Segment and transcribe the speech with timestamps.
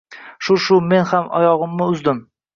[0.47, 2.25] Shu-shu men ham oyog`imni uzdim